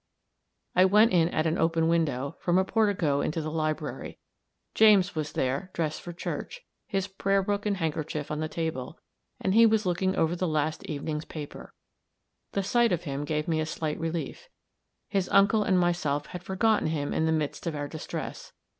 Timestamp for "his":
6.87-7.07, 15.07-15.29